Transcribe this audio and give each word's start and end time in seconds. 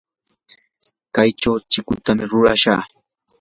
kaychaw 1.15 1.57
chikutam 1.71 2.17
rurashaq. 2.31 2.85